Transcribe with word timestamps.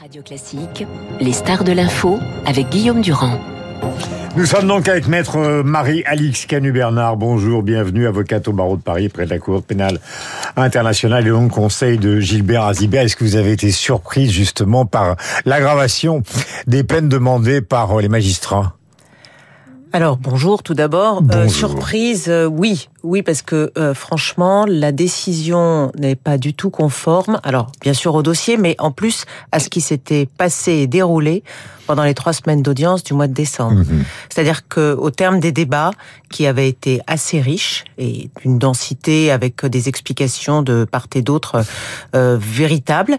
Radio 0.00 0.22
Classique, 0.22 0.86
les 1.18 1.32
stars 1.32 1.64
de 1.64 1.72
l'info 1.72 2.20
avec 2.46 2.68
Guillaume 2.68 3.00
Durand. 3.00 3.40
Nous 4.36 4.46
sommes 4.46 4.68
donc 4.68 4.86
avec 4.86 5.08
maître 5.08 5.62
Marie-Alix 5.64 6.46
Canu-Bernard. 6.46 7.16
Bonjour, 7.16 7.64
bienvenue, 7.64 8.06
avocate 8.06 8.46
au 8.46 8.52
barreau 8.52 8.76
de 8.76 8.82
Paris, 8.82 9.08
près 9.08 9.24
de 9.24 9.30
la 9.30 9.38
Cour 9.38 9.62
pénale 9.62 9.98
internationale 10.56 11.26
et 11.26 11.30
donc 11.30 11.50
conseil 11.50 11.98
de 11.98 12.20
Gilbert 12.20 12.62
Azibert. 12.62 13.02
Est-ce 13.02 13.16
que 13.16 13.24
vous 13.24 13.34
avez 13.34 13.50
été 13.50 13.72
surprise 13.72 14.30
justement 14.30 14.86
par 14.86 15.16
l'aggravation 15.44 16.22
des 16.68 16.84
peines 16.84 17.08
demandées 17.08 17.60
par 17.60 17.98
les 17.98 18.08
magistrats? 18.08 18.77
Alors 19.92 20.18
bonjour 20.18 20.62
tout 20.62 20.74
d'abord. 20.74 21.22
Euh, 21.32 21.48
surprise, 21.48 22.26
euh, 22.28 22.44
oui, 22.44 22.88
oui 23.02 23.22
parce 23.22 23.40
que 23.40 23.72
euh, 23.78 23.94
franchement 23.94 24.66
la 24.68 24.92
décision 24.92 25.90
n'est 25.98 26.16
pas 26.16 26.36
du 26.36 26.52
tout 26.52 26.68
conforme. 26.68 27.40
Alors 27.42 27.72
bien 27.80 27.94
sûr 27.94 28.14
au 28.14 28.22
dossier, 28.22 28.56
mais 28.56 28.76
en 28.78 28.90
plus 28.90 29.24
à 29.50 29.60
ce 29.60 29.68
qui 29.68 29.80
s'était 29.80 30.26
passé 30.26 30.72
et 30.72 30.86
déroulé 30.86 31.42
pendant 31.86 32.04
les 32.04 32.14
trois 32.14 32.34
semaines 32.34 32.62
d'audience 32.62 33.02
du 33.02 33.14
mois 33.14 33.28
de 33.28 33.32
décembre. 33.32 33.78
Mhm. 33.78 34.04
C'est-à-dire 34.28 34.68
que 34.68 34.94
au 34.94 35.10
terme 35.10 35.40
des 35.40 35.52
débats 35.52 35.92
qui 36.30 36.46
avaient 36.46 36.68
été 36.68 37.00
assez 37.06 37.40
riches 37.40 37.84
et 37.96 38.30
d'une 38.42 38.58
densité 38.58 39.30
avec 39.30 39.64
des 39.64 39.88
explications 39.88 40.62
de 40.62 40.84
part 40.84 41.06
et 41.14 41.22
d'autre 41.22 41.64
véritables. 42.12 43.16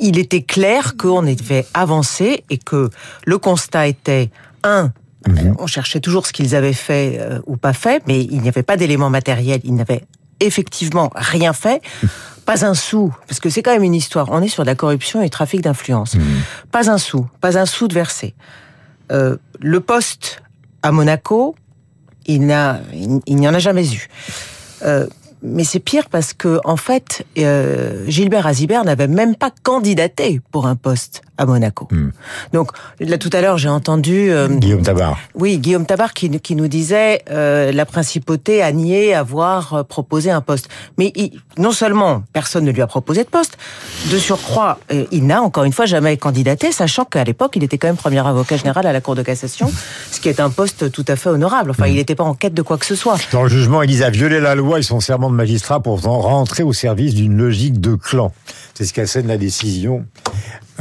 il 0.00 0.18
était 0.18 0.42
clair 0.42 0.96
qu'on 0.96 1.22
devait 1.22 1.66
avancer 1.74 2.42
et 2.50 2.58
que 2.58 2.90
le 3.24 3.38
constat 3.38 3.86
était 3.86 4.30
un 4.64 4.90
Mhm. 5.26 5.56
On 5.58 5.66
cherchait 5.66 6.00
toujours 6.00 6.26
ce 6.26 6.32
qu'ils 6.32 6.54
avaient 6.54 6.72
fait 6.72 7.18
euh, 7.20 7.40
ou 7.46 7.56
pas 7.56 7.72
fait, 7.72 8.02
mais 8.06 8.22
il 8.22 8.40
n'y 8.40 8.48
avait 8.48 8.62
pas 8.62 8.76
d'éléments 8.76 9.10
matériels. 9.10 9.60
Ils 9.64 9.74
n'avaient 9.74 10.04
effectivement 10.40 11.10
rien 11.14 11.52
fait. 11.52 11.82
Pas 12.44 12.66
un 12.66 12.74
sou, 12.74 13.14
parce 13.28 13.38
que 13.38 13.48
c'est 13.50 13.62
quand 13.62 13.70
même 13.70 13.84
une 13.84 13.94
histoire. 13.94 14.26
On 14.32 14.42
est 14.42 14.48
sur 14.48 14.64
de 14.64 14.66
la 14.66 14.74
corruption 14.74 15.22
et 15.22 15.30
trafic 15.30 15.60
d'influence. 15.60 16.16
Mhm. 16.16 16.24
Pas 16.72 16.90
un 16.90 16.98
sou, 16.98 17.28
pas 17.40 17.56
un 17.56 17.66
sou 17.66 17.86
de 17.86 17.94
versé. 17.94 18.34
Euh, 19.12 19.36
le 19.60 19.78
poste 19.78 20.42
à 20.82 20.90
Monaco, 20.90 21.54
il 22.26 22.40
n'y 22.40 23.48
en 23.48 23.54
a 23.54 23.58
jamais 23.60 23.94
eu. 23.94 24.08
Euh, 24.84 25.06
mais 25.42 25.64
c'est 25.64 25.80
pire 25.80 26.08
parce 26.08 26.32
que 26.32 26.60
en 26.64 26.76
fait, 26.76 27.26
euh, 27.38 28.04
Gilbert 28.06 28.46
Azibert 28.46 28.84
n'avait 28.84 29.08
même 29.08 29.34
pas 29.34 29.50
candidaté 29.62 30.40
pour 30.50 30.66
un 30.66 30.76
poste 30.76 31.22
à 31.42 31.46
Monaco. 31.46 31.88
Hmm. 31.90 32.10
Donc 32.52 32.70
là 33.00 33.18
tout 33.18 33.30
à 33.32 33.40
l'heure 33.40 33.58
j'ai 33.58 33.68
entendu 33.68 34.30
euh, 34.30 34.48
Guillaume 34.48 34.82
Tabar. 34.82 35.18
Oui, 35.34 35.58
Guillaume 35.58 35.86
Tabar 35.86 36.14
qui, 36.14 36.30
qui 36.40 36.56
nous 36.56 36.68
disait 36.68 37.22
euh, 37.30 37.72
la 37.72 37.84
principauté 37.84 38.62
a 38.62 38.72
nié 38.72 39.14
avoir 39.14 39.74
euh, 39.74 39.82
proposé 39.82 40.30
un 40.30 40.40
poste. 40.40 40.68
Mais 40.98 41.12
non 41.58 41.72
seulement 41.72 42.22
personne 42.32 42.64
ne 42.64 42.70
lui 42.70 42.82
a 42.82 42.86
proposé 42.86 43.24
de 43.24 43.28
poste, 43.28 43.58
de 44.10 44.18
surcroît 44.18 44.78
euh, 44.92 45.04
il 45.10 45.26
n'a 45.26 45.42
encore 45.42 45.64
une 45.64 45.72
fois 45.72 45.86
jamais 45.86 46.16
candidaté, 46.16 46.72
sachant 46.72 47.04
qu'à 47.04 47.24
l'époque 47.24 47.52
il 47.56 47.64
était 47.64 47.78
quand 47.78 47.88
même 47.88 47.96
premier 47.96 48.26
avocat 48.26 48.56
général 48.56 48.86
à 48.86 48.92
la 48.92 49.00
Cour 49.00 49.14
de 49.14 49.22
cassation, 49.22 49.70
ce 50.10 50.20
qui 50.20 50.28
est 50.28 50.40
un 50.40 50.50
poste 50.50 50.90
tout 50.90 51.04
à 51.08 51.16
fait 51.16 51.28
honorable. 51.28 51.70
Enfin, 51.70 51.86
hmm. 51.86 51.92
il 51.92 51.94
n'était 51.96 52.14
pas 52.14 52.24
en 52.24 52.34
quête 52.34 52.54
de 52.54 52.62
quoi 52.62 52.78
que 52.78 52.86
ce 52.86 52.94
soit. 52.94 53.16
Dans 53.32 53.42
le 53.42 53.48
jugement, 53.48 53.82
il 53.82 53.88
disait 53.88 54.10
violer 54.10 54.40
la 54.40 54.54
loi 54.54 54.78
et 54.78 54.82
son 54.82 55.00
serment 55.00 55.30
de 55.30 55.34
magistrat 55.34 55.80
pour 55.80 56.00
rentrer 56.00 56.62
au 56.62 56.72
service 56.72 57.14
d'une 57.14 57.36
logique 57.36 57.80
de 57.80 57.94
clan. 57.94 58.32
C'est 58.74 58.84
ce 58.84 58.92
qu'assène 58.92 59.26
la 59.26 59.36
décision 59.36 60.04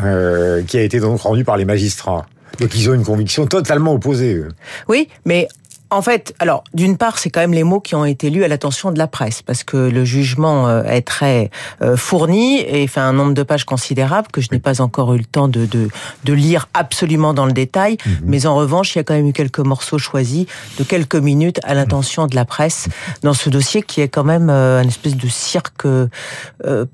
euh, 0.04 0.64
qui 0.64 0.78
a 0.78 0.82
été 0.82 1.00
donc 1.00 1.22
rendue 1.22 1.44
par 1.44 1.58
les 1.58 1.66
magistrats. 1.66 2.26
Donc 2.60 2.76
ils 2.76 2.90
ont 2.90 2.94
une 2.94 3.04
conviction 3.04 3.48
totalement 3.48 3.94
opposée. 3.94 4.44
Oui, 4.88 5.08
mais 5.26 5.48
en 5.92 6.02
fait, 6.02 6.34
alors 6.40 6.64
d'une 6.74 6.98
part, 6.98 7.20
c'est 7.20 7.30
quand 7.30 7.42
même 7.42 7.54
les 7.54 7.66
mots 7.66 7.82
qui 7.82 7.96
ont 7.96 8.06
été 8.06 8.30
lus 8.30 8.46
à 8.46 8.48
l'attention 8.48 8.92
de 8.92 8.98
la 8.98 9.08
presse, 9.08 9.42
parce 9.42 9.66
que 9.66 9.76
le 9.76 10.06
jugement 10.06 10.70
euh, 10.70 10.84
est 10.84 11.02
très 11.02 11.52
euh, 11.82 11.98
fourni 11.98 12.62
et 12.62 12.88
fait 12.88 13.02
un 13.02 13.12
nombre 13.12 13.34
de 13.34 13.44
pages 13.44 13.66
considérable 13.66 14.30
que 14.32 14.40
je 14.40 14.48
n'ai 14.54 14.60
pas 14.60 14.80
encore 14.80 15.14
eu 15.14 15.18
le 15.18 15.26
temps 15.26 15.50
de, 15.50 15.66
de, 15.66 15.90
de 16.24 16.34
lire 16.34 16.70
absolument 16.74 17.34
dans 17.34 17.46
le 17.46 17.52
détail. 17.52 17.98
Mhm. 18.06 18.20
Mais 18.24 18.46
en 18.46 18.56
revanche, 18.56 18.96
il 18.96 19.00
y 19.00 19.02
a 19.02 19.04
quand 19.04 19.16
même 19.16 19.28
eu 19.28 19.34
quelques 19.34 19.60
morceaux 19.60 19.98
choisis 19.98 20.46
de 20.80 20.86
quelques 20.86 21.16
minutes 21.16 21.60
à 21.64 21.74
l'intention 21.74 22.26
de 22.26 22.36
la 22.36 22.46
presse 22.46 22.88
dans 23.22 23.34
ce 23.34 23.50
dossier 23.50 23.82
qui 23.82 24.00
est 24.00 24.08
quand 24.08 24.24
même 24.24 24.50
euh, 24.50 24.80
un 24.80 24.88
espèce 24.88 25.18
de 25.18 25.28
cirque 25.28 25.86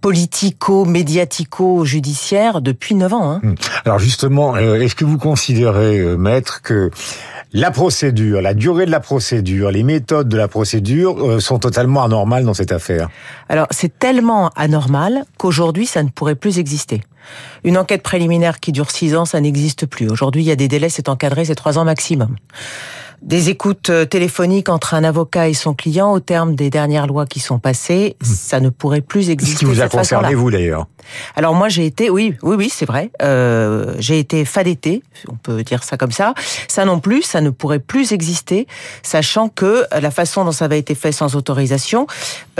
politico-médiatico-judiciaire 0.01 2.61
depuis 2.61 2.95
neuf 2.95 3.13
ans. 3.13 3.33
Hein. 3.33 3.41
Alors 3.85 3.99
justement, 3.99 4.57
est-ce 4.57 4.95
que 4.95 5.05
vous 5.05 5.19
considérez, 5.19 6.17
maître, 6.17 6.63
que 6.63 6.89
la 7.53 7.71
procédure, 7.71 8.41
la 8.41 8.53
durée 8.53 8.86
de 8.87 8.91
la 8.91 8.99
procédure, 8.99 9.69
les 9.69 9.83
méthodes 9.83 10.27
de 10.27 10.37
la 10.37 10.47
procédure 10.47 11.23
euh, 11.23 11.39
sont 11.39 11.59
totalement 11.59 12.03
anormales 12.03 12.43
dans 12.43 12.53
cette 12.53 12.71
affaire. 12.71 13.09
Alors 13.49 13.67
c'est 13.69 13.99
tellement 13.99 14.49
anormal 14.55 15.25
qu'aujourd'hui 15.37 15.85
ça 15.85 16.01
ne 16.01 16.09
pourrait 16.09 16.35
plus 16.35 16.57
exister. 16.57 17.01
Une 17.63 17.77
enquête 17.77 18.01
préliminaire 18.01 18.59
qui 18.59 18.71
dure 18.71 18.89
six 18.89 19.15
ans, 19.15 19.25
ça 19.25 19.41
n'existe 19.41 19.85
plus. 19.85 20.09
Aujourd'hui, 20.09 20.43
il 20.43 20.47
y 20.47 20.51
a 20.51 20.55
des 20.55 20.69
délais, 20.69 20.87
c'est 20.87 21.09
encadré, 21.09 21.43
c'est 21.43 21.55
trois 21.55 21.77
ans 21.77 21.83
maximum 21.83 22.35
des 23.21 23.49
écoutes 23.49 23.89
euh, 23.89 24.05
téléphoniques 24.05 24.69
entre 24.69 24.93
un 24.93 25.03
avocat 25.03 25.49
et 25.49 25.53
son 25.53 25.73
client 25.73 26.11
au 26.11 26.19
terme 26.19 26.55
des 26.55 26.69
dernières 26.69 27.07
lois 27.07 27.25
qui 27.25 27.39
sont 27.39 27.59
passées, 27.59 28.15
hmm. 28.21 28.25
ça 28.25 28.59
ne 28.59 28.69
pourrait 28.69 29.01
plus 29.01 29.29
exister. 29.29 29.55
Ce 29.55 29.59
qui 29.59 29.65
vous 29.65 29.81
a 29.81 29.89
concerné 29.89 30.35
vous 30.35 30.51
d'ailleurs. 30.51 30.87
Alors 31.35 31.55
moi 31.55 31.69
j'ai 31.69 31.85
été, 31.85 32.09
oui, 32.09 32.35
oui, 32.43 32.55
oui, 32.57 32.69
c'est 32.69 32.85
vrai. 32.85 33.11
Euh, 33.21 33.95
j'ai 33.99 34.19
été 34.19 34.45
fadetté, 34.45 35.03
on 35.29 35.35
peut 35.35 35.63
dire 35.63 35.83
ça 35.83 35.97
comme 35.97 36.11
ça. 36.11 36.33
Ça 36.67 36.85
non 36.85 36.99
plus, 36.99 37.23
ça 37.23 37.41
ne 37.41 37.49
pourrait 37.49 37.79
plus 37.79 38.11
exister, 38.11 38.67
sachant 39.03 39.49
que 39.49 39.85
la 39.99 40.11
façon 40.11 40.45
dont 40.45 40.51
ça 40.51 40.65
avait 40.65 40.79
été 40.79 40.95
fait 40.95 41.11
sans 41.11 41.35
autorisation, 41.35 42.07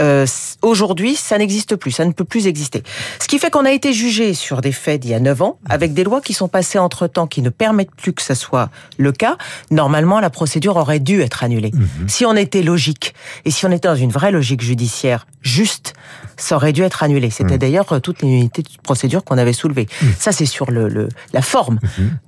euh, 0.00 0.26
aujourd'hui, 0.62 1.14
ça 1.14 1.38
n'existe 1.38 1.76
plus, 1.76 1.92
ça 1.92 2.04
ne 2.04 2.12
peut 2.12 2.24
plus 2.24 2.46
exister. 2.46 2.82
Ce 3.20 3.28
qui 3.28 3.38
fait 3.38 3.50
qu'on 3.50 3.64
a 3.64 3.72
été 3.72 3.92
jugé 3.92 4.34
sur 4.34 4.60
des 4.60 4.72
faits 4.72 5.02
d'il 5.02 5.10
y 5.10 5.14
a 5.14 5.20
9 5.20 5.42
ans, 5.42 5.58
avec 5.68 5.92
des 5.92 6.04
lois 6.04 6.20
qui 6.20 6.32
sont 6.32 6.48
passées 6.48 6.78
entre 6.78 7.06
temps, 7.06 7.26
qui 7.26 7.42
ne 7.42 7.50
permettent 7.50 7.94
plus 7.94 8.12
que 8.12 8.22
ça 8.22 8.34
soit 8.34 8.70
le 8.96 9.12
cas. 9.12 9.36
Normalement, 9.70 10.20
la 10.20 10.30
procédure 10.30 10.47
procédure 10.48 10.76
aurait 10.76 10.98
dû 10.98 11.20
être 11.20 11.44
annulée. 11.44 11.72
Mhm. 11.74 12.08
Si 12.08 12.24
on 12.24 12.34
était 12.34 12.62
logique 12.62 13.14
et 13.44 13.50
si 13.50 13.66
on 13.66 13.70
était 13.70 13.86
dans 13.86 13.94
une 13.94 14.10
vraie 14.10 14.32
logique 14.32 14.62
judiciaire 14.62 15.26
juste, 15.42 15.92
ça 16.38 16.56
aurait 16.56 16.72
dû 16.72 16.82
être 16.82 17.02
annulé. 17.02 17.28
C'était 17.28 17.54
mhm. 17.54 17.58
d'ailleurs 17.58 17.92
euh, 17.92 18.00
toute 18.00 18.22
l'unité 18.22 18.62
de 18.62 18.68
procédure 18.82 19.24
qu'on 19.24 19.36
avait 19.36 19.52
soulevée. 19.52 19.88
Mhm. 20.00 20.14
Ça, 20.18 20.32
c'est 20.32 20.46
sur 20.46 20.70
le, 20.70 21.10
la 21.34 21.42
forme. 21.42 21.78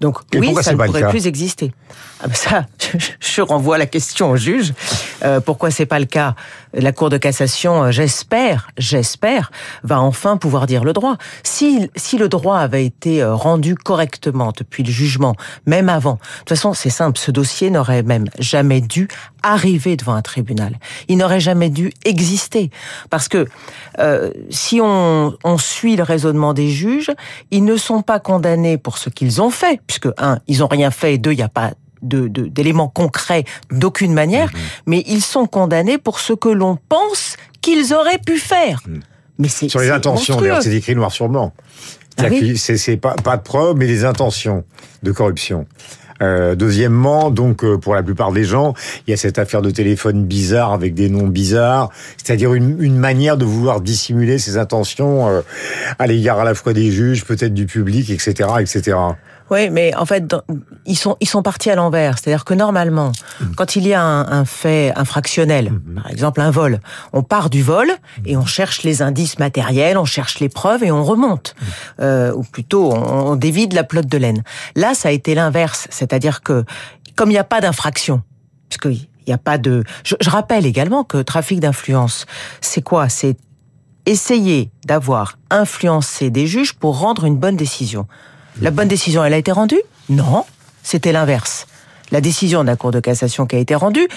Donc 0.01 0.19
oui, 0.35 0.55
ça 0.61 0.75
ne 0.75 0.77
pourrait 0.77 1.09
plus 1.09 1.27
exister. 1.27 1.73
Ah 2.23 2.27
ben 2.27 2.35
ça, 2.35 2.67
je, 3.21 3.41
renvoie 3.41 3.79
la 3.79 3.87
question 3.87 4.31
au 4.31 4.37
juge. 4.37 4.75
Euh, 5.25 5.41
pourquoi 5.41 5.71
c'est 5.71 5.87
pas 5.87 5.99
le 5.99 6.05
cas? 6.05 6.35
La 6.75 6.93
Cour 6.93 7.09
de 7.09 7.17
cassation, 7.17 7.85
euh, 7.85 7.91
j'espère, 7.91 8.69
j'espère, 8.77 9.51
va 9.85 10.01
enfin 10.01 10.37
pouvoir 10.37 10.67
dire 10.67 10.85
le 10.85 10.93
droit. 10.93 11.17
Si, 11.43 11.91
si 11.97 12.19
le 12.19 12.29
droit 12.29 12.59
avait 12.59 12.85
été 12.85 13.23
euh, 13.23 13.35
rendu 13.35 13.75
correctement 13.75 14.53
depuis 14.57 14.83
le 14.83 14.91
jugement, 14.91 15.35
même 15.65 15.89
avant, 15.89 16.15
de 16.15 16.39
toute 16.41 16.51
façon, 16.51 16.75
c'est 16.75 16.91
simple, 16.91 17.19
ce 17.19 17.31
dossier 17.31 17.71
n'aurait 17.71 18.03
même 18.11 18.27
jamais 18.39 18.81
dû 18.81 19.09
arriver 19.43 19.97
devant 19.97 20.15
un 20.15 20.23
tribunal. 20.23 20.79
Il 21.09 21.19
n'aurait 21.19 21.41
jamais 21.41 21.71
dû 21.71 21.93
exister. 22.05 22.71
Parce 23.09 23.29
que 23.29 23.47
euh, 23.99 24.31
si 24.51 24.81
on, 24.83 25.37
on 25.45 25.59
suit 25.59 25.97
le 25.97 26.03
raisonnement 26.03 26.53
des 26.53 26.71
juges, 26.71 27.13
ils 27.51 27.65
ne 27.65 27.77
sont 27.77 28.03
pas 28.03 28.19
condamnés 28.19 28.79
pour 28.79 28.99
ce 28.99 29.11
qu'ils 29.11 29.41
ont 29.41 29.51
fait, 29.51 29.81
puisque, 29.87 30.09
un, 30.19 30.41
ils 30.49 30.63
ont 30.65 30.67
rien 30.67 30.91
fait, 30.91 31.15
et 31.15 31.19
deux, 31.19 31.33
il 31.33 31.37
n'y 31.37 31.43
a 31.43 31.49
pas 31.49 31.73
d'éléments 32.03 32.89
concrets 32.89 33.45
d'aucune 33.71 34.15
manière, 34.15 34.49
mhm. 34.49 34.61
mais 34.87 35.05
ils 35.07 35.23
sont 35.23 35.47
condamnés 35.47 35.99
pour 35.99 36.19
ce 36.19 36.33
que 36.33 36.49
l'on 36.49 36.79
pense 36.89 37.37
qu'ils 37.61 37.93
auraient 37.93 38.19
pu 38.25 38.39
faire. 38.39 38.83
Mais 39.39 39.49
c'est 39.49 39.69
sur 39.69 39.81
les 39.81 39.91
intentions, 39.91 40.39
c'est 40.61 40.75
écrit 40.75 40.97
noir 40.97 41.13
sur 41.13 41.29
blanc. 41.29 41.53
Ah 42.19 42.29
c'est 42.57 42.97
pas, 42.97 43.15
pas 43.15 43.37
de 43.37 43.43
preuves, 43.43 43.77
mais 43.77 43.87
des 43.87 44.05
intentions 44.05 44.65
de 45.03 45.13
corruption. 45.13 45.67
Euh, 46.23 46.55
deuxièmement, 46.55 47.31
donc 47.31 47.65
euh, 47.65 47.79
pour 47.79 47.95
la 47.95 48.03
plupart 48.03 48.33
des 48.33 48.45
gens, 48.45 48.75
il 49.07 49.11
y 49.11 49.15
a 49.15 49.17
cette 49.17 49.39
affaire 49.39 49.63
de 49.63 49.71
téléphone 49.71 50.25
bizarre 50.25 50.73
avec 50.73 50.95
des 50.95 51.09
noms 51.09 51.27
bizarres, 51.27 51.91
c'est-à-dire 52.17 52.53
une, 52.53 52.83
une, 52.83 52.97
manière 52.97 53.39
de 53.39 53.47
vouloir 53.47 53.81
dissimuler 53.81 54.39
ses 54.39 54.59
intentions 54.59 55.29
euh, 55.29 55.41
à 55.99 56.07
l'égard 56.07 56.39
à 56.39 56.45
la 56.45 56.55
fois 56.55 56.75
des 56.75 56.91
juges, 56.91 57.25
peut-être 57.25 57.55
du 57.55 57.65
public, 57.65 58.11
etc., 58.11 58.49
etc. 58.61 58.97
Oui, 59.51 59.69
mais 59.69 59.95
en 59.97 60.07
fait, 60.07 60.33
ils 60.87 60.97
sont 60.97 61.17
ils 61.21 61.29
sont 61.29 61.43
partis 61.43 61.71
à 61.71 61.75
l'envers. 61.75 62.19
C'est-à-dire 62.19 62.45
que 62.45 62.55
normalement, 62.55 63.11
mmh. 63.41 63.45
quand 63.57 63.77
il 63.77 63.87
y 63.87 63.95
a 63.95 64.03
un, 64.03 64.31
un 64.31 64.45
fait 64.45 64.93
infractionnel, 64.97 65.73
mmh. 65.73 65.95
par 65.97 66.11
exemple 66.11 66.41
un 66.41 66.51
vol, 66.51 66.81
on 67.13 67.23
part 67.23 67.51
du 67.51 67.63
vol 67.63 67.91
et 68.25 68.37
on 68.37 68.47
cherche 68.47 68.85
les 68.85 69.03
indices 69.03 69.39
matériels, 69.39 69.99
on 69.99 70.05
cherche 70.05 70.39
les 70.39 70.49
preuves 70.49 70.85
et 70.85 70.93
on 70.93 71.03
remonte, 71.03 71.55
mmh. 71.59 71.65
euh, 72.01 72.33
ou 72.33 72.45
plutôt 72.45 72.93
on, 72.93 73.35
dévide 73.35 73.73
la 73.73 73.85
pelote 73.85 74.07
de 74.07 74.19
laine. 74.19 74.45
Là, 74.77 74.95
ça 74.95 75.09
a 75.09 75.13
été 75.13 75.35
l'inverse, 75.35 75.89
c'est-à-dire 75.91 76.43
que 76.43 76.65
comme 77.17 77.31
il 77.31 77.35
n'y 77.35 77.39
a 77.39 77.45
pas 77.45 77.61
d'infraction, 77.61 78.23
puisque 78.69 78.97
il 78.97 79.09
n'y 79.27 79.33
a 79.33 79.39
pas 79.39 79.59
de. 79.59 79.83
Je, 80.05 80.15
je 80.21 80.31
rappelle 80.31 80.65
également 80.65 81.03
que 81.03 81.19
trafic 81.19 81.59
d'influence, 81.61 82.27
c'est 82.61 82.83
quoi? 82.83 83.09
C'est 83.09 83.37
essayer 84.07 84.71
d'avoir 84.87 85.39
influencé 85.51 86.31
des 86.31 86.47
juges 86.47 86.75
pour 86.75 86.99
rendre 86.99 87.25
une 87.25 87.37
bonne 87.37 87.57
décision. 87.57 88.07
La 88.61 88.71
bonne 88.71 88.89
décision, 88.89 89.25
elle 89.25 89.35
a 89.35 89.39
été 89.39 89.53
rendue? 89.53 89.81
Non, 90.09 90.45
c'était 90.83 91.13
l'inverse. 91.13 91.67
La 92.11 92.21
décision 92.21 92.63
de 92.63 92.67
la 92.67 92.77
Cour 92.77 92.91
de 92.91 93.01
cassation 93.01 93.47
qui 93.47 93.57
a 93.57 93.59
été 93.59 93.75
rendue, 93.75 94.09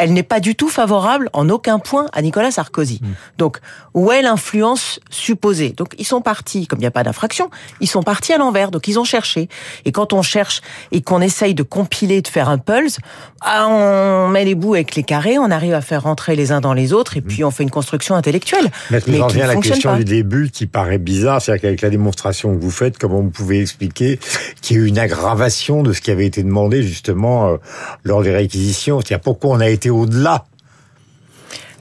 elle 0.00 0.14
n'est 0.14 0.22
pas 0.22 0.40
du 0.40 0.54
tout 0.54 0.70
favorable 0.70 1.28
en 1.34 1.50
aucun 1.50 1.78
point 1.78 2.06
à 2.14 2.22
Nicolas 2.22 2.50
Sarkozy. 2.50 3.00
Mm. 3.02 3.06
Donc, 3.36 3.58
où 3.92 4.10
est 4.10 4.22
l'influence 4.22 4.98
supposée? 5.10 5.70
Donc, 5.76 5.94
ils 5.98 6.06
sont 6.06 6.22
partis, 6.22 6.66
comme 6.66 6.78
il 6.78 6.82
n'y 6.82 6.86
a 6.86 6.90
pas 6.90 7.02
d'infraction, 7.02 7.50
ils 7.80 7.86
sont 7.86 8.02
partis 8.02 8.32
à 8.32 8.38
l'envers, 8.38 8.70
donc 8.70 8.88
ils 8.88 8.98
ont 8.98 9.04
cherché. 9.04 9.50
Et 9.84 9.92
quand 9.92 10.14
on 10.14 10.22
cherche 10.22 10.62
et 10.90 11.02
qu'on 11.02 11.20
essaye 11.20 11.54
de 11.54 11.62
compiler, 11.62 12.22
de 12.22 12.28
faire 12.28 12.48
un 12.48 12.56
pulse, 12.56 12.96
ah, 13.42 13.68
on 13.68 14.28
met 14.28 14.46
les 14.46 14.54
bouts 14.54 14.72
avec 14.72 14.96
les 14.96 15.02
carrés, 15.02 15.38
on 15.38 15.50
arrive 15.50 15.74
à 15.74 15.82
faire 15.82 16.04
rentrer 16.04 16.34
les 16.34 16.50
uns 16.50 16.62
dans 16.62 16.72
les 16.72 16.94
autres, 16.94 17.18
et 17.18 17.20
mm. 17.20 17.24
puis 17.24 17.44
on 17.44 17.50
fait 17.50 17.62
une 17.62 17.70
construction 17.70 18.14
intellectuelle. 18.14 18.70
Mais, 18.90 19.00
mais 19.06 19.20
revient 19.20 19.42
à 19.42 19.48
la 19.48 19.56
question 19.56 19.96
du 19.96 20.04
début 20.04 20.50
qui 20.50 20.66
paraît 20.66 20.98
bizarre, 20.98 21.42
c'est-à-dire 21.42 21.60
qu'avec 21.60 21.82
la 21.82 21.90
démonstration 21.90 22.56
que 22.56 22.62
vous 22.62 22.70
faites, 22.70 22.96
comment 22.96 23.20
vous 23.20 23.30
pouvez 23.30 23.60
expliquer 23.60 24.18
qu'il 24.62 24.76
y 24.76 24.80
a 24.80 24.82
eu 24.82 24.86
une 24.86 24.98
aggravation 24.98 25.82
de 25.82 25.92
ce 25.92 26.00
qui 26.00 26.10
avait 26.10 26.26
été 26.26 26.42
demandé 26.42 26.82
justement 26.82 27.48
euh, 27.48 27.56
lors 28.02 28.22
des 28.22 28.32
réquisitions? 28.32 29.00
C'est-à-dire 29.00 29.20
pourquoi 29.20 29.50
on 29.50 29.60
a 29.60 29.68
été 29.68 29.89
au-delà 29.90 30.44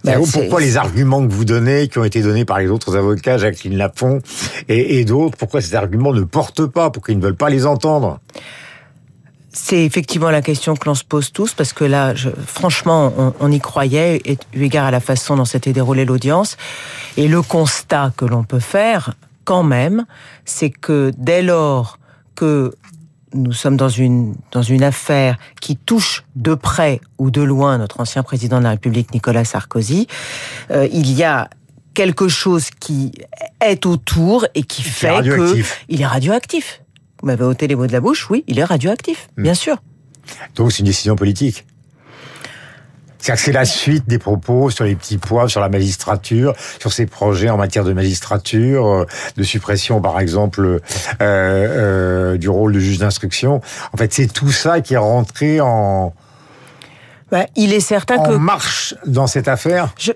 bah, 0.04 0.14
pourquoi 0.32 0.62
les 0.62 0.78
arguments 0.78 1.26
que 1.28 1.32
vous 1.32 1.46
donnez, 1.46 1.88
qui 1.90 1.98
ont 1.98 2.04
été 2.04 2.22
donnés 2.22 2.46
par 2.46 2.60
les 2.60 2.70
autres 2.70 2.96
avocats, 2.96 3.38
Jacqueline 3.38 3.78
Lafont 3.78 4.22
et, 4.70 5.00
et 5.00 5.06
d'autres, 5.06 5.38
pourquoi 5.38 5.62
ces 5.62 5.76
arguments 5.76 6.14
ne 6.14 6.22
portent 6.22 6.66
pas 6.66 6.90
Pourquoi 6.90 7.14
ils 7.14 7.18
ne 7.18 7.24
veulent 7.24 7.36
pas 7.36 7.50
les 7.50 7.66
entendre? 7.66 8.20
C'est 9.52 9.84
effectivement 9.84 10.30
la 10.30 10.42
question 10.42 10.76
que 10.76 10.86
l'on 10.86 10.96
se 10.96 11.04
pose 11.04 11.34
tous, 11.34 11.54
parce 11.54 11.74
que 11.74 11.84
là, 11.84 12.14
je, 12.14 12.30
franchement, 12.30 13.12
on, 13.18 13.34
on, 13.40 13.52
y 13.52 13.60
croyait, 13.60 14.22
eu 14.54 14.64
égard 14.64 14.86
à 14.86 14.92
la 14.92 15.00
façon 15.00 15.36
dont 15.36 15.46
s'était 15.46 15.74
déroulée 15.74 16.06
l'audience. 16.06 16.56
Et 17.18 17.28
le 17.28 17.42
constat 17.42 18.14
que 18.16 18.26
l'on 18.26 18.44
peut 18.44 18.60
faire, 18.60 19.16
quand 19.44 19.64
même, 19.64 20.06
c'est 20.46 20.70
que 20.70 21.12
dès 21.18 21.42
lors 21.42 21.98
que 22.36 22.74
nous 23.34 23.54
sommes 23.54 23.78
dans 23.78 23.90
une, 23.90 24.36
dans 24.52 24.62
une 24.62 24.84
affaire 24.84 25.38
qui 25.62 25.78
touche 25.78 26.24
de 26.36 26.56
près 26.56 27.02
ou 27.18 27.32
de 27.32 27.42
loin 27.42 27.78
notre 27.78 28.00
ancien 28.00 28.24
président 28.24 28.60
de 28.60 28.64
la 28.64 28.72
République, 28.72 29.14
Nicolas 29.14 29.46
Sarkozy, 29.46 30.08
euh, 30.72 30.88
il 30.92 31.12
y 31.12 31.24
a 31.24 31.50
quelque 31.94 32.28
chose 32.28 32.70
qui 32.80 33.12
est 33.62 33.86
autour 33.86 34.46
et 34.56 34.64
qui 34.64 34.84
fait 34.84 35.22
que 35.24 35.62
il 35.90 36.02
est 36.02 36.06
radioactif. 36.06 36.82
Vous 37.22 37.28
m'avez 37.28 37.44
ôté 37.44 37.68
les 37.68 37.76
mots 37.76 37.88
de 37.88 37.92
la 37.92 38.00
bouche, 38.00 38.30
oui, 38.30 38.44
il 38.48 38.60
est 38.60 38.64
radioactif, 38.64 39.30
hmm. 39.38 39.44
bien 39.44 39.54
sûr. 39.54 39.78
Donc 40.56 40.72
c'est 40.72 40.80
une 40.80 40.86
décision 40.86 41.16
politique. 41.16 41.66
C'est-à-dire 43.20 43.36
que 43.36 43.46
c'est 43.46 43.52
la 43.52 43.66
suite 43.66 44.08
des 44.08 44.18
propos 44.18 44.70
sur 44.70 44.86
les 44.86 44.96
petits 44.96 45.18
pois, 45.18 45.50
sur 45.50 45.60
la 45.60 45.70
magistrature, 45.70 46.54
sur 46.80 46.94
ces 46.94 47.06
projets 47.06 47.50
en 47.50 47.58
matière 47.58 47.84
de 47.84 47.94
magistrature, 47.94 48.88
euh, 48.88 49.06
de 49.36 49.44
suppression 49.44 50.02
par 50.02 50.20
exemple 50.20 50.62
euh, 50.66 50.80
euh, 51.22 52.38
du 52.38 52.50
rôle 52.50 52.74
de 52.74 52.80
juge 52.80 52.98
d'instruction. 52.98 53.62
En 53.94 53.98
fait, 53.98 54.14
c'est 54.14 54.28
tout 54.28 54.52
ça 54.52 54.82
qui 54.82 54.94
est 54.94 54.98
rentré 54.98 55.60
en... 55.60 56.14
Bah, 57.30 57.46
il 57.56 57.74
est 57.74 57.82
certain 57.82 58.16
en 58.16 58.24
que... 58.24 58.34
marche 58.36 58.96
dans 59.06 59.28
cette 59.28 59.48
affaire 59.48 59.94
je, 60.00 60.12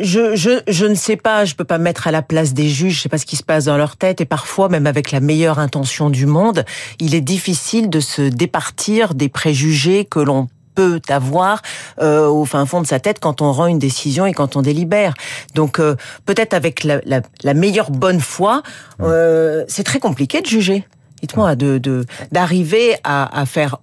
je, 0.00 0.36
je, 0.36 0.60
je 0.68 0.84
ne 0.84 0.94
sais 0.94 1.16
pas, 1.16 1.44
je 1.44 1.54
peux 1.54 1.64
pas 1.64 1.78
mettre 1.78 2.06
à 2.06 2.10
la 2.10 2.22
place 2.22 2.54
des 2.54 2.68
juges, 2.68 2.96
je 2.96 3.02
sais 3.02 3.08
pas 3.08 3.18
ce 3.18 3.26
qui 3.26 3.36
se 3.36 3.42
passe 3.42 3.64
dans 3.64 3.76
leur 3.76 3.96
tête, 3.96 4.20
et 4.20 4.26
parfois, 4.26 4.68
même 4.68 4.86
avec 4.86 5.10
la 5.10 5.20
meilleure 5.20 5.58
intention 5.58 6.10
du 6.10 6.26
monde, 6.26 6.64
il 7.00 7.14
est 7.14 7.20
difficile 7.20 7.88
de 7.88 8.00
se 8.00 8.22
départir 8.22 9.14
des 9.14 9.28
préjugés 9.28 10.04
que 10.04 10.20
l'on 10.20 10.48
peut 10.78 11.00
avoir 11.08 11.60
euh, 12.00 12.28
au 12.28 12.44
fin 12.44 12.64
fond 12.64 12.80
de 12.80 12.86
sa 12.86 13.00
tête 13.00 13.18
quand 13.18 13.42
on 13.42 13.50
rend 13.50 13.66
une 13.66 13.80
décision 13.80 14.26
et 14.26 14.32
quand 14.32 14.54
on 14.54 14.62
délibère. 14.62 15.12
Donc 15.56 15.80
euh, 15.80 15.96
peut-être 16.24 16.54
avec 16.54 16.84
la, 16.84 17.54
meilleure 17.54 17.90
bonne 17.90 18.20
foi, 18.20 18.62
euh, 19.02 19.64
c'est 19.66 19.82
très 19.82 19.98
compliqué 19.98 20.40
de 20.40 20.46
juger. 20.46 20.86
Dites-moi, 21.20 21.56
de 21.56 22.04
d'arriver 22.30 22.94
à, 23.02 23.40
à 23.40 23.44
faire 23.44 23.78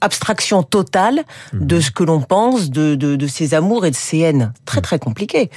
abstraction 0.00 0.62
totale 0.62 1.22
de 1.52 1.76
mhm. 1.76 1.82
ce 1.82 1.90
que 1.90 2.04
l'on 2.04 2.20
pense 2.20 2.70
de, 2.70 2.94
de, 2.94 3.16
de, 3.16 3.26
ses 3.26 3.54
amours 3.54 3.86
et 3.86 3.90
de 3.90 3.96
ses 3.96 4.18
haines. 4.18 4.52
Très 4.64 4.80
très 4.80 4.98
compliqué. 4.98 5.50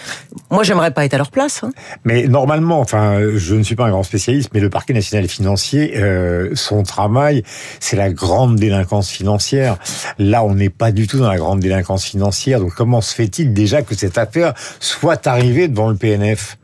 Moi, 0.50 0.64
j'aimerais 0.64 0.92
pas 0.92 1.06
être 1.06 1.14
à 1.14 1.18
leur 1.18 1.32
place. 1.32 1.64
Hein. 1.64 1.72
Mais 2.04 2.28
normalement, 2.28 2.80
enfin, 2.80 3.20
je 3.36 3.56
ne 3.56 3.64
suis 3.64 3.76
pas 3.76 3.86
un 3.86 3.92
grand 3.92 4.04
spécialiste, 4.04 4.50
mais 4.54 4.60
le 4.60 4.70
parquet 4.70 4.94
national 4.94 5.28
financier, 5.28 5.94
euh, 5.98 6.52
son 6.56 6.84
travail, 6.84 7.44
c'est 7.80 7.96
la 7.96 8.12
grande 8.12 8.56
délinquance 8.56 9.10
financière. 9.10 9.78
Là, 10.18 10.44
on 10.44 10.56
n'est 10.56 10.70
pas 10.70 10.92
du 10.92 11.08
tout 11.08 11.20
dans 11.20 11.30
la 11.30 11.38
grande 11.38 11.60
délinquance 11.60 12.06
financière. 12.06 12.60
Donc, 12.60 12.74
comment 12.74 13.02
se 13.02 13.14
fait-il 13.14 13.54
déjà 13.54 13.82
que 13.82 13.96
cette 13.96 14.18
affaire 14.18 14.54
soit 14.80 15.28
arrivée 15.28 15.68
devant 15.68 15.90
le 15.90 15.96
PNF 15.96 16.58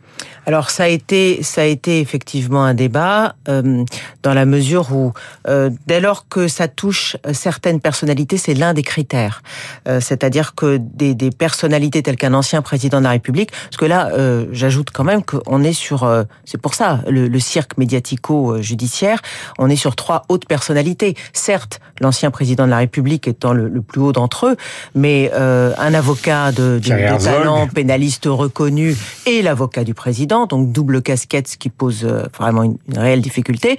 alors 0.48 0.70
ça 0.70 0.86
a 0.86 0.88
été 0.88 1.44
ça 1.44 1.62
a 1.62 1.66
été 1.66 2.00
effectivement 2.00 2.64
un 2.64 2.74
débat 2.74 3.36
euh, 3.50 3.84
dans 4.24 4.34
la 4.34 4.46
mesure 4.46 4.94
où 4.94 5.12
euh, 5.50 5.70
dès 5.88 6.00
lors 6.00 6.30
que 6.30 6.48
ça 6.48 6.70
touche 6.70 7.18
certaines 7.34 7.82
personnalités, 7.82 8.38
c'est 8.38 8.54
l'un 8.54 8.74
des 8.74 8.82
critères. 8.82 9.44
Euh, 9.90 10.00
c'est-à-dire 10.00 10.56
que 10.56 10.78
des, 10.78 11.14
des, 11.16 11.32
personnalités 11.32 12.02
telles 12.02 12.16
qu'un 12.16 12.34
ancien 12.34 12.62
président 12.62 13.00
de 13.00 13.04
la 13.04 13.10
République, 13.10 13.52
parce 13.52 13.76
que 13.76 13.86
là 13.86 14.10
euh, 14.14 14.46
j'ajoute 14.54 14.90
quand 14.92 15.04
même 15.04 15.22
qu'on 15.22 15.64
est 15.64 15.74
sur 15.74 16.06
euh, 16.06 16.24
c'est 16.46 16.62
pour 16.62 16.76
ça 16.76 17.02
le, 17.10 17.28
le 17.28 17.40
cirque 17.40 17.78
médiatico-judiciaire, 17.78 19.22
on 19.60 19.70
est 19.70 19.76
sur 19.76 19.98
trois 19.98 20.24
hautes 20.30 20.48
personnalités. 20.48 21.16
Certes, 21.34 21.82
l'ancien 22.00 22.32
président 22.32 22.64
de 22.64 22.72
la 22.72 22.78
République 22.78 23.28
étant 23.28 23.52
le, 23.52 23.68
le 23.68 23.82
plus 23.82 24.00
haut 24.00 24.14
d'entre 24.14 24.48
eux, 24.48 24.56
mais 24.96 25.30
un 25.34 25.94
avocat 25.94 26.54
de, 26.54 26.80
de, 26.80 26.90
de 26.90 27.24
talent, 27.24 27.68
pénaliste 27.68 28.28
reconnu 28.28 28.96
et 29.26 29.42
l'avocat 29.42 29.84
du 29.84 29.94
président 29.94 30.37
donc 30.46 30.72
double 30.72 31.02
casquette, 31.02 31.48
ce 31.48 31.58
qui 31.58 31.70
pose 31.70 32.04
euh, 32.04 32.24
vraiment 32.38 32.64
une, 32.64 32.78
réelle 32.96 33.22
difficulté. 33.22 33.78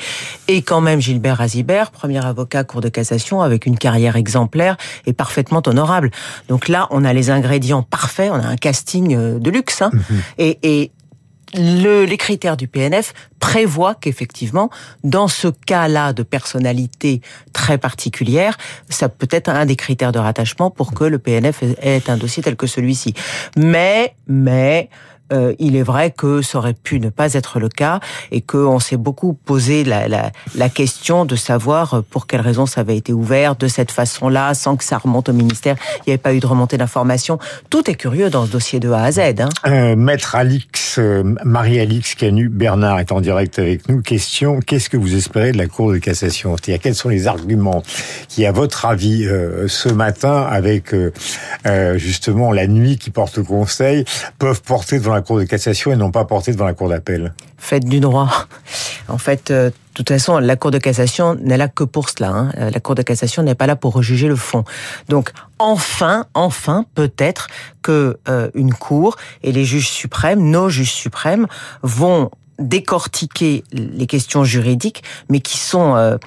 Et 0.49 0.63
quand 0.63 0.81
même 0.81 1.01
Gilbert 1.01 1.41
Azibert, 1.41 1.91
premier 1.91 2.25
avocat 2.25 2.65
Cour 2.65 2.81
de 2.81 2.89
cassation, 2.89 3.43
avec 3.43 3.67
une 3.67 3.79
carrière 3.79 4.17
exemplaire 4.17 4.77
et 5.07 5.13
parfaitement 5.13 5.63
honorable. 5.67 6.11
Donc 6.49 6.69
là, 6.69 6.89
on 6.91 7.05
a 7.05 7.13
les 7.13 7.31
ingrédients 7.31 7.83
parfaits, 7.83 8.31
on 8.33 8.41
a 8.41 8.47
un 8.47 8.57
casting 8.57 9.15
euh, 9.15 9.39
de 9.39 9.51
luxe. 9.51 9.83
Hein. 9.83 9.91
Mhm. 9.93 10.23
Et, 10.39 10.59
et 10.63 10.91
le, 11.55 12.05
les 12.05 12.17
critères 12.17 12.57
du 12.57 12.69
PNF 12.69 13.15
prévoient 13.41 13.95
qu'effectivement, 13.95 14.71
dans 15.05 15.29
ce 15.29 15.49
cas-là 15.49 16.13
de 16.13 16.23
personnalité 16.23 17.21
très 17.53 17.79
particulière, 17.79 18.59
ça 18.89 19.09
peut 19.09 19.29
être 19.31 19.49
un 19.49 19.65
des 19.67 19.77
critères 19.77 20.13
de 20.13 20.19
rattachement 20.19 20.71
pour 20.71 20.93
que 20.93 21.05
le 21.05 21.19
PNF 21.19 21.63
ait 21.81 22.03
un 22.09 22.17
dossier 22.17 22.43
tel 22.43 22.57
que 22.57 22.67
celui-ci. 22.67 23.15
Mais, 23.57 24.15
mais, 24.27 24.91
euh, 25.33 25.55
il 25.59 25.77
est 25.77 25.83
vrai 25.83 26.11
que 26.11 26.43
ça 26.43 26.59
aurait 26.59 26.75
pu 26.75 27.01
ne 27.01 27.11
pas 27.11 27.35
être 27.35 27.59
le 27.61 27.69
cas 27.69 28.01
et 28.31 28.41
qu'on 28.41 28.79
s'est 28.79 28.97
beaucoup 28.97 29.33
posé 29.33 29.85
la, 29.85 30.09
la, 30.09 30.33
la, 30.55 30.69
question 30.69 31.25
de 31.25 31.37
savoir 31.37 32.03
pour 32.11 32.27
quelles 32.27 32.41
raisons 32.41 32.67
ça 32.67 32.83
avait 32.83 32.97
été 32.97 33.13
ouvert 33.13 33.57
de 33.57 33.69
cette 33.69 33.91
façon-là, 33.91 34.55
sans 34.55 34.77
que 34.77 34.85
ça 34.85 34.99
remonte 34.99 35.29
au 35.29 35.33
ministère. 35.33 35.77
Il 35.99 36.03
n'y 36.09 36.13
avait 36.13 36.19
pas 36.19 36.35
eu 36.35 36.41
de 36.41 36.47
remontée 36.47 36.77
d'informations. 36.77 37.39
Tout 37.71 37.91
est 37.91 37.95
curieux 37.95 38.31
dans 38.31 38.47
ce 38.47 38.51
dossier 38.51 38.81
de 38.81 38.91
A 38.91 39.03
à 39.03 39.13
Z. 39.13 39.19
Hein. 39.19 39.49
Euh, 39.67 39.97
Maître 39.97 40.35
Alix, 40.35 40.99
euh, 40.99 41.35
Marie-Alix 41.45 42.15
Canu 42.15 42.49
Bernard 42.49 43.01
est 43.01 43.13
en 43.13 43.21
direct 43.21 43.59
avec 43.59 43.89
nous. 43.89 44.03
Question, 44.03 44.61
qu'est-ce 44.61 44.89
que 44.89 44.97
vous 44.97 45.15
espérez 45.15 45.53
de 45.53 45.59
la 45.59 45.67
Cour 45.67 45.93
de 45.93 45.99
cassation? 45.99 46.57
C'est-à-dire, 46.57 46.81
quels 46.81 46.95
sont 46.95 47.09
les 47.09 47.27
arguments 47.27 47.83
qui, 48.29 48.47
à 48.47 48.53
votre 48.53 48.87
avis, 48.87 49.27
euh, 49.27 49.69
ce 49.69 49.89
matin, 49.89 50.47
avec 50.49 50.95
justement 51.97 52.53
la 52.53 52.67
nuit 52.67 52.99
qui 52.99 53.11
porte 53.11 53.43
conseil, 53.43 54.05
peuvent 54.39 54.63
porter 54.63 54.99
devant 54.99 55.15
la 55.15 55.18
Cour 55.23 55.39
de 55.39 55.45
cassation 55.45 55.93
et 55.93 55.97
non 55.97 56.11
pas 56.11 56.25
porté 56.25 56.53
devant 56.53 56.65
la 56.65 56.75
Cour 56.75 56.89
d'appel 56.89 57.35
Faites 57.57 57.85
du 57.85 58.01
droit. 58.01 58.31
En 59.09 59.19
fait, 59.19 59.51
euh, 59.51 59.71
de 59.71 59.75
toute 59.95 60.09
façon, 60.09 60.39
la 60.39 60.57
Cour 60.57 60.71
de 60.71 60.79
cassation 60.79 61.35
n'est 61.35 61.57
là 61.57 61.69
que 61.69 61.85
pour 61.85 62.09
cela. 62.09 62.31
Hein. 62.31 62.53
Euh, 62.59 62.71
la 62.71 62.81
Cour 62.81 62.95
de 62.95 63.03
cassation 63.03 63.43
n'est 63.43 63.55
pas 63.55 63.67
là 63.67 63.77
pour 63.77 63.95
rejuger 63.95 64.29
le 64.29 64.37
fond. 64.37 64.65
Donc, 65.09 65.33
enfin, 65.59 66.27
enfin, 66.35 66.85
peut-être 66.95 67.49
que 67.83 68.19
euh, 68.29 68.51
une 68.55 68.75
Cour 68.75 69.17
et 69.43 69.53
les 69.53 69.65
juges 69.65 69.89
suprêmes, 69.89 70.51
nos 70.51 70.69
juges 70.69 70.93
suprêmes, 70.93 71.47
vont 71.83 72.31
décortiquer 72.59 73.65
les 73.73 74.07
questions 74.07 74.43
juridiques, 74.45 75.05
mais 75.29 75.41
qui 75.41 75.59
sont 75.59 76.19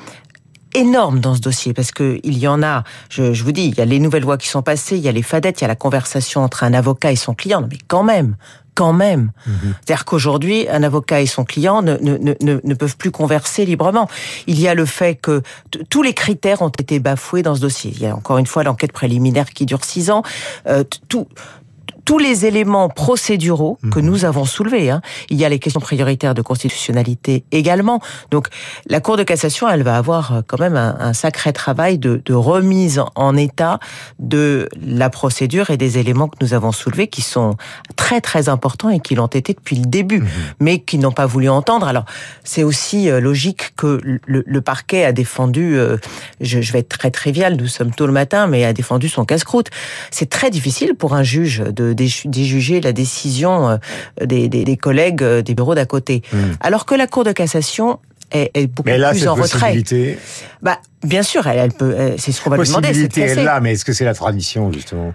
énorme 0.74 1.19
dans 1.19 1.36
ce 1.36 1.41
dossier 1.41 1.74
parce 1.74 1.91
que 1.91 2.19
il 2.24 2.38
y 2.38 2.48
en 2.48 2.63
a. 2.63 2.83
Je, 3.10 3.33
je, 3.33 3.43
vous 3.43 3.51
dis, 3.51 3.65
il 3.65 3.77
y 3.77 3.81
a 3.81 3.86
les 3.86 4.00
nouvelles 4.00 4.24
lois 4.24 4.38
qui 4.38 4.48
sont 4.48 4.62
passées, 4.62 4.98
il 4.98 5.03
y 5.03 5.10
a 5.10 5.12
les 5.12 5.24
fadettes, 5.24 5.62
il 5.62 5.63
y 5.63 5.65
a 5.65 5.67
la 5.67 5.75
conversation 5.75 6.41
entre 6.41 6.63
un 6.63 6.74
avocat 6.74 7.12
et 7.12 7.15
son 7.15 7.33
client. 7.33 7.67
mais 7.69 7.77
quand 7.88 8.03
même, 8.03 8.36
quand 8.75 8.94
même. 8.94 9.32
Mhm. 9.46 9.75
C'est-à-dire 9.82 10.06
qu'aujourd'hui, 10.06 10.68
un 10.70 10.84
avocat 10.84 11.22
et 11.22 11.25
son 11.25 11.44
client 11.44 11.82
ne, 11.82 11.98
ne, 11.98 12.18
ne, 12.18 12.60
ne, 12.63 12.74
peuvent 12.74 12.98
plus 12.98 13.12
converser 13.12 13.66
librement. 13.66 14.10
Il 14.48 14.60
y 14.60 14.68
a 14.68 14.74
le 14.74 14.86
fait 14.86 15.16
que 15.16 15.42
tous 15.90 16.04
les 16.04 16.13
critères 16.13 16.62
ont 16.62 16.70
été 16.70 17.00
bafoués 17.00 17.44
dans 17.44 17.56
ce 17.56 17.62
dossier. 17.62 17.92
Il 17.94 18.01
y 18.01 18.06
a 18.06 18.16
encore 18.16 18.38
une 18.38 18.48
fois 18.48 18.63
l'enquête 18.63 18.92
préliminaire 18.92 19.50
qui 19.50 19.66
dure 19.66 19.84
six 19.84 20.10
ans. 20.10 20.24
Euh, 20.68 20.84
tout, 21.10 21.28
tous 22.12 22.20
les 22.20 22.46
éléments 22.46 22.89
procéduraux 22.89 23.77
que 23.89 24.00
mhm. 24.01 24.06
nous 24.06 24.25
avons 24.25 24.44
soulevés. 24.44 24.89
Hein. 24.89 25.01
Il 25.30 25.38
y 25.38 25.46
a 25.46 25.50
les 25.50 25.60
questions 25.60 25.80
prioritaires 25.80 26.34
de 26.34 26.41
constitutionnalité 26.41 27.46
également. 27.53 28.01
Donc 28.32 28.50
la 28.86 29.00
Cour 29.00 29.15
de 29.15 29.24
cassation, 29.24 29.70
elle 29.70 29.84
va 29.84 29.96
avoir 29.96 30.34
euh, 30.34 30.41
quand 30.46 30.60
même 30.60 30.75
un, 30.75 31.13
sacré 31.13 31.53
travail 31.53 32.00
de, 32.00 32.22
de, 32.25 32.34
remise 32.34 33.01
en 33.15 33.38
état 33.38 33.80
de 34.20 34.68
la 34.86 35.10
procédure 35.10 35.70
et 35.70 35.77
des 35.77 36.00
éléments 36.00 36.27
que 36.27 36.36
nous 36.41 36.53
avons 36.53 36.74
soulevés 36.74 37.08
qui 37.08 37.22
sont 37.22 37.56
très 37.96 38.20
très 38.20 38.50
importants 38.50 38.89
et 38.89 39.00
qui 39.00 39.15
l'ont 39.15 39.27
été 39.27 39.53
depuis 39.53 39.77
le 39.77 39.86
début, 39.86 40.20
mhm. 40.20 40.27
mais 40.60 40.80
qui 40.80 40.98
n'ont 40.98 41.13
pas 41.13 41.27
voulu 41.27 41.48
entendre. 41.48 41.88
Alors 41.88 42.03
c'est 42.44 42.63
aussi 42.63 43.10
euh, 43.10 43.22
logique 43.22 43.74
que 43.77 44.01
le, 44.03 44.44
le 44.46 44.62
parquet 44.62 45.06
a 45.06 45.13
défendu, 45.13 45.77
euh, 45.77 45.96
je, 46.41 46.60
je, 46.60 46.74
vais 46.74 46.80
être 46.80 46.89
très 46.89 47.10
trivial, 47.10 47.56
nous 47.56 47.68
sommes 47.68 47.91
tôt 47.91 48.06
le 48.06 48.12
matin, 48.12 48.48
mais 48.48 48.65
a 48.65 48.74
défendu 48.74 49.08
son 49.08 49.24
casse-croûte. 49.24 49.70
C'est 50.12 50.30
très 50.30 50.50
difficile 50.50 50.96
pour 50.96 51.13
un 51.13 51.24
juge 51.24 51.60
de 51.60 52.00
déjuger 52.25 52.81
la 52.81 52.93
décision 52.93 53.70
euh, 53.70 53.77
des, 54.24 54.50
des, 54.50 54.63
des 54.63 54.77
collègues 54.77 55.24
des 55.24 55.55
bureaux 55.55 55.75
d'à 55.75 55.86
côté. 55.86 56.22
Hmm. 56.31 56.53
Alors 56.60 56.86
que 56.86 56.96
la 56.96 57.08
Cour 57.08 57.24
de 57.24 57.31
cassation 57.31 58.00
est, 58.31 58.51
est 58.53 58.67
beaucoup 58.67 58.89
mais 58.89 58.98
là, 58.98 59.12
plus 59.12 59.27
en 59.27 59.36
retrait. 59.36 59.84
Bah, 60.62 60.79
bien 61.03 61.24
sûr, 61.24 61.48
elle, 61.48 61.60
elle 61.60 61.74
peut, 61.74 61.96
c'est 62.17 62.31
ce 62.31 62.41
qu'on 62.41 62.50
va 62.50 62.58
lui 62.58 62.67
demander. 62.67 62.88
Possibilité 62.89 63.22
est 63.22 63.43
là, 63.43 63.60
mais 63.60 63.74
est-ce 63.74 63.86
que 63.86 63.93
c'est 63.93 64.05
la 64.05 64.13
tradition 64.13 64.72
justement? 64.72 65.13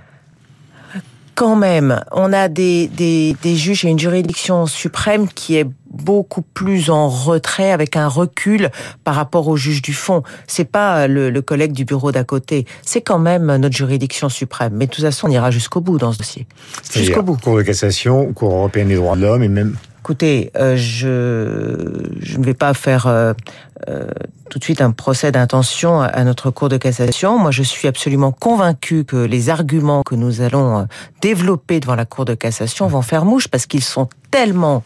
Quand 1.35 1.57
même, 1.57 2.03
on 2.13 2.33
a 2.33 2.49
des, 2.49 2.89
des, 2.89 3.37
des, 3.43 3.57
juges 3.57 3.85
et 3.85 3.89
une 3.89 3.99
juridiction 3.99 4.67
suprême 4.67 5.29
qui 5.29 5.57
est 5.57 5.67
beaucoup 5.91 6.43
plus 6.43 6.91
en 6.91 7.09
retrait, 7.09 7.73
avec 7.73 7.97
un 7.97 8.09
recul 8.09 8.71
par 9.05 9.15
rapport 9.15 9.49
au 9.49 9.57
juge 9.57 9.83
du 9.83 9.93
fond. 9.93 10.23
C'est 10.47 10.65
pas 10.65 11.07
le, 11.07 11.31
le, 11.31 11.43
collègue 11.43 11.73
du 11.73 11.85
bureau 11.85 12.13
d'à 12.13 12.25
côté, 12.25 12.67
c'est 12.83 13.01
quand 13.01 13.19
même 13.19 13.55
notre 13.57 13.77
juridiction 13.77 14.29
suprême. 14.29 14.73
Mais 14.75 14.87
de 14.87 14.91
toute 14.91 15.05
façon, 15.05 15.29
on 15.29 15.31
ira 15.31 15.51
jusqu'au 15.51 15.81
bout 15.81 15.99
dans 15.99 16.13
ce 16.13 16.19
dossier. 16.19 16.47
Jusqu'au 16.93 17.23
bout. 17.23 17.37
Cour 17.37 17.57
de 17.57 17.63
cassation, 17.63 18.33
Cour 18.33 18.53
européenne 18.53 18.89
des 18.89 18.97
droits 18.97 19.17
de 19.17 19.23
l'homme 19.23 19.43
et 19.43 19.49
même 19.49 19.77
Écoutez, 20.07 20.53
euh, 20.57 20.77
je, 20.77 22.15
je 22.21 22.39
ne 22.39 22.45
vais 22.45 22.55
pas 22.55 22.75
faire 22.75 23.09
euh, 23.09 23.33
euh, 23.89 24.07
tout 24.51 24.61
de 24.61 24.63
suite 24.63 24.81
un 24.81 24.93
procès 24.93 25.33
d'intention 25.33 26.01
à 26.01 26.23
notre 26.23 26.53
cour 26.53 26.69
de 26.69 26.77
cassation. 26.77 27.41
Moi, 27.41 27.51
je 27.51 27.65
suis 27.65 27.89
absolument 27.89 28.31
convaincu 28.31 29.05
que 29.05 29.17
les 29.17 29.51
arguments 29.51 30.05
que 30.05 30.15
nous 30.15 30.43
allons 30.43 30.87
développer 31.23 31.81
devant 31.81 31.97
la 31.97 32.05
cour 32.05 32.25
de 32.25 32.35
cassation 32.35 32.87
vont 32.87 33.03
faire 33.03 33.25
mouche 33.25 33.49
parce 33.49 33.67
qu'ils 33.67 33.83
sont 33.83 34.09
tellement 34.31 34.85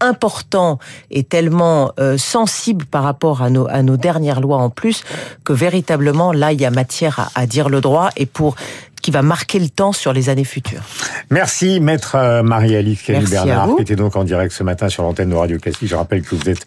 importants 0.00 0.78
et 1.10 1.22
tellement 1.22 1.92
sensibles 2.18 2.84
par 2.84 3.04
rapport 3.04 3.42
à 3.42 3.50
nos, 3.50 3.66
à 3.68 3.82
nos 3.82 3.96
dernières 3.96 4.40
lois 4.40 4.58
en 4.58 4.68
plus 4.68 5.04
que 5.44 5.52
véritablement 5.52 6.32
là 6.32 6.52
il 6.52 6.60
y 6.60 6.64
a 6.64 6.70
matière 6.70 7.20
à, 7.20 7.40
à 7.40 7.46
dire 7.46 7.68
le 7.68 7.80
droit 7.80 8.10
et 8.16 8.26
pour 8.26 8.56
qui 9.04 9.10
va 9.10 9.20
marquer 9.20 9.58
le 9.58 9.68
temps 9.68 9.92
sur 9.92 10.14
les 10.14 10.30
années 10.30 10.44
futures. 10.44 10.80
Merci, 11.28 11.78
maître 11.78 12.14
euh, 12.14 12.42
Marie-Alice 12.42 13.10
Bernard, 13.28 13.76
qui 13.76 13.82
était 13.82 13.96
donc 13.96 14.16
en 14.16 14.24
direct 14.24 14.50
ce 14.54 14.62
matin 14.62 14.88
sur 14.88 15.02
l'antenne 15.02 15.28
de 15.28 15.34
Radio 15.34 15.58
Classique. 15.58 15.88
Je 15.88 15.94
rappelle 15.94 16.22
que 16.22 16.34
vous 16.34 16.48
êtes 16.48 16.66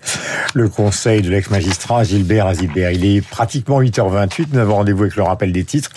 le 0.53 0.69
conseil 0.69 1.23
de 1.23 1.31
l'ex-magistrat 1.31 2.03
Gilbert 2.03 2.45
Azilbert. 2.45 2.91
Il 2.91 3.05
est 3.05 3.21
pratiquement 3.21 3.81
8h28. 3.81 4.49
Nous 4.53 4.59
avons 4.59 4.75
rendez-vous 4.75 5.01
avec 5.05 5.15
le 5.15 5.23
rappel 5.23 5.51
des 5.51 5.63
titres. 5.63 5.89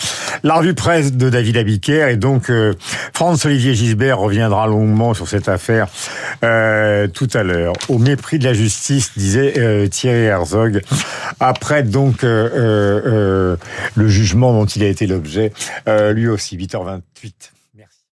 La 0.43 0.55
revue 0.55 0.73
presse 0.73 1.13
de 1.13 1.29
David 1.29 1.57
Abiker 1.57 2.07
et 2.09 2.17
donc 2.17 2.49
euh, 2.49 2.73
Franz-Olivier 3.13 3.75
Gisbert 3.75 4.17
reviendra 4.17 4.65
longuement 4.65 5.13
sur 5.13 5.27
cette 5.27 5.47
affaire 5.47 5.87
euh, 6.43 7.07
tout 7.07 7.29
à 7.33 7.43
l'heure. 7.43 7.73
Au 7.89 7.99
mépris 7.99 8.39
de 8.39 8.45
la 8.45 8.53
justice, 8.53 9.11
disait 9.15 9.59
euh, 9.59 9.87
Thierry 9.87 10.23
Herzog, 10.23 10.81
après 11.39 11.83
donc 11.83 12.23
le 12.23 13.57
jugement 13.97 14.53
dont 14.53 14.65
il 14.65 14.83
a 14.83 14.87
été 14.87 15.05
l'objet, 15.05 15.53
lui 15.87 16.27
aussi, 16.27 16.57
8h28. 16.57 17.51